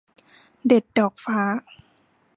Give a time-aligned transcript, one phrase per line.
[0.67, 1.39] เด็ดดอกฟ้า